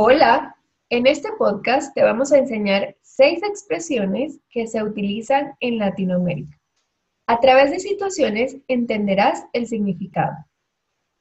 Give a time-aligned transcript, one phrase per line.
[0.00, 0.54] Hola,
[0.90, 6.56] en este podcast te vamos a enseñar seis expresiones que se utilizan en Latinoamérica.
[7.26, 10.36] A través de situaciones entenderás el significado.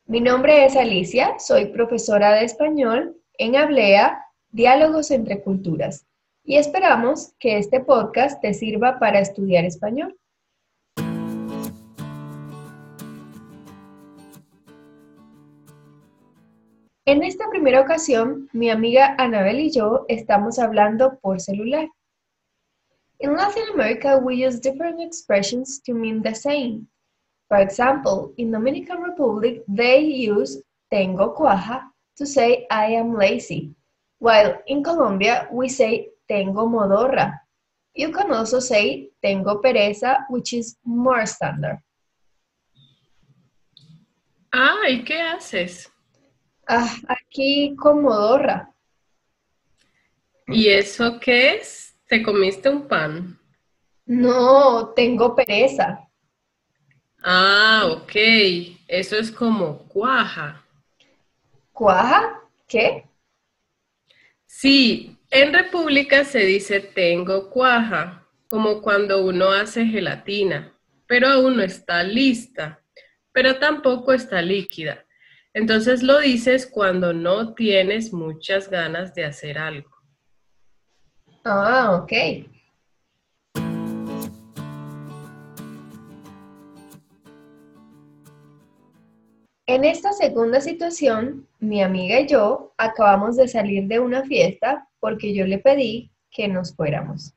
[0.06, 6.06] Mi nombre es Alicia, soy profesora de español en Hablea, Diálogos entre Culturas,
[6.44, 10.16] y esperamos que este podcast te sirva para estudiar español.
[17.08, 21.88] En esta primera ocasión, mi amiga Anabel y yo estamos hablando por celular.
[23.20, 26.86] In Latin America, we use different expressions to mean the same.
[27.48, 30.62] For example, in Dominican Republic, they use
[30.92, 33.74] tengo cuaja to say I am lazy,
[34.20, 37.40] while in Colombia, we say tengo modorra.
[37.96, 41.80] You can also say tengo pereza, which is more standard.
[44.52, 45.90] Ah, ¿y qué haces?
[46.68, 48.74] Ah, aquí con modorra.
[50.48, 51.96] ¿Y eso qué es?
[52.08, 53.40] ¿Te comiste un pan?
[54.06, 56.08] No, tengo pereza.
[57.24, 58.12] Ah, ok.
[58.88, 60.64] Eso es como cuaja.
[61.72, 62.42] ¿Cuaja?
[62.68, 63.06] ¿Qué?
[64.46, 70.74] Sí, en República se dice tengo cuaja, como cuando uno hace gelatina,
[71.06, 72.82] pero aún no está lista,
[73.32, 75.07] pero tampoco está líquida.
[75.54, 79.90] Entonces lo dices cuando no tienes muchas ganas de hacer algo.
[81.44, 82.12] Ah, ok.
[89.70, 95.34] En esta segunda situación, mi amiga y yo acabamos de salir de una fiesta porque
[95.34, 97.34] yo le pedí que nos fuéramos.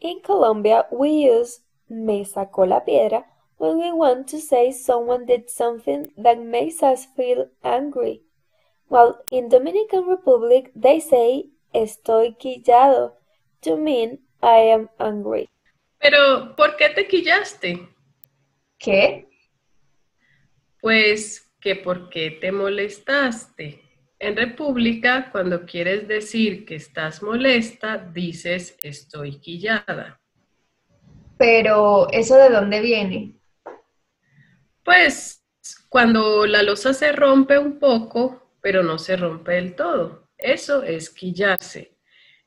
[0.00, 3.26] In Colombia, we use me sacó la piedra
[3.64, 8.20] when we want to say someone did something that makes us feel angry.
[8.88, 13.12] While in Dominican Republic they say estoy quillado
[13.62, 15.48] to mean I am angry.
[15.98, 17.88] Pero, ¿por qué te quillaste?
[18.78, 19.28] ¿Qué?
[20.82, 23.80] Pues que por qué te molestaste.
[24.18, 30.20] En República, cuando quieres decir que estás molesta, dices estoy quillada.
[31.38, 33.34] Pero, ¿eso de dónde viene?
[34.84, 35.42] Pues
[35.88, 40.28] cuando la losa se rompe un poco, pero no se rompe del todo.
[40.36, 41.96] Eso es quillarse.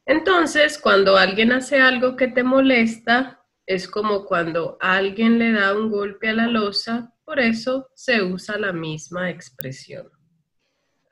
[0.06, 5.92] Entonces, cuando alguien hace algo que te molesta, es como cuando alguien le da un
[5.92, 10.10] golpe a la losa, por eso se usa la misma expresión.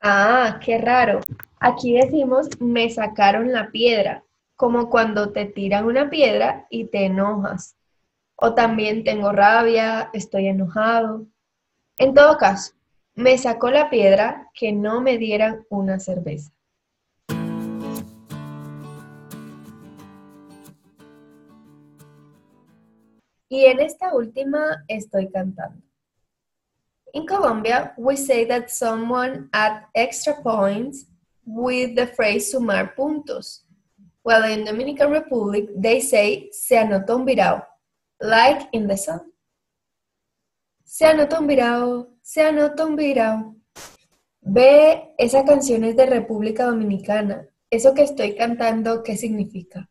[0.00, 1.20] Ah, qué raro.
[1.60, 7.75] Aquí decimos me sacaron la piedra, como cuando te tiran una piedra y te enojas.
[8.36, 11.26] O también tengo rabia, estoy enojado.
[11.98, 12.74] En todo caso,
[13.14, 16.52] me sacó la piedra que no me dieran una cerveza.
[23.48, 25.80] Y en esta última estoy cantando.
[27.14, 31.06] In Colombia, we say that someone add extra points
[31.46, 33.64] with the phrase sumar puntos.
[34.22, 37.64] While in Dominican Republic, they say se anotó un virao,
[38.20, 39.32] like in the song.
[40.84, 43.56] Se anotó un virao, se anotó un virao.
[44.40, 47.48] Ve, esa canción es de República Dominicana.
[47.70, 49.90] Eso que estoy cantando, ¿qué significa?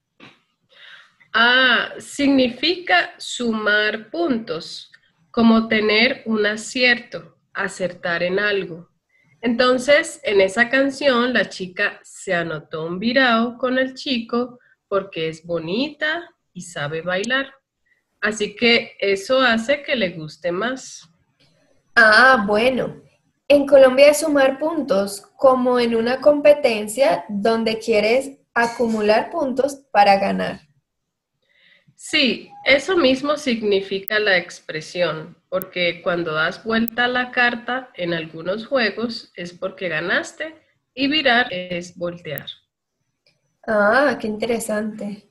[1.33, 4.91] Ah, significa sumar puntos,
[5.31, 8.89] como tener un acierto, acertar en algo.
[9.41, 15.45] Entonces, en esa canción, la chica se anotó un virao con el chico porque es
[15.45, 17.53] bonita y sabe bailar.
[18.25, 21.07] Así que eso hace que le guste más.
[21.95, 23.03] Ah, bueno.
[23.47, 30.61] En Colombia es sumar puntos, como en una competencia donde quieres acumular puntos para ganar.
[31.93, 38.65] Sí, eso mismo significa la expresión, porque cuando das vuelta a la carta en algunos
[38.65, 40.55] juegos es porque ganaste
[40.95, 42.47] y virar es voltear.
[43.67, 45.29] Ah, qué interesante.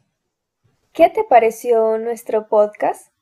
[0.95, 3.13] ¿Qué te pareció nuestro podcast?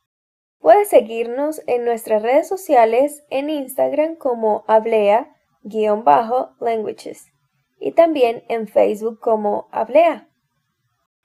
[0.58, 7.32] Puedes seguirnos en nuestras redes sociales en Instagram como Hablea-languages
[7.80, 10.28] y también en Facebook como Hablea.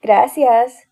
[0.00, 0.86] Gracias.